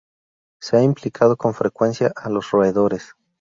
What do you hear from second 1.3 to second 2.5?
con frecuencia a los